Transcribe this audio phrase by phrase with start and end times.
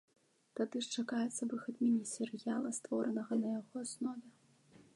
[0.59, 4.27] Тады ж чакаецца выхад міні-серыяла, створанага на яго аснове.